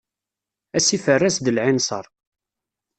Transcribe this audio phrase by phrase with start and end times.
[0.77, 2.05] Asif err-as-d lɛinser.